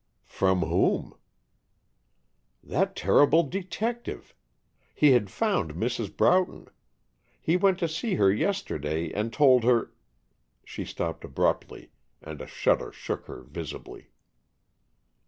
[0.25, 1.13] "From whom?"
[2.63, 4.33] "That terrible detective.
[4.95, 6.17] He had found Mrs.
[6.17, 6.69] Broughton.
[7.39, 9.93] He went to see her yesterday and told her"
[10.65, 14.07] She stopped abruptly, and a shudder shook her visibly.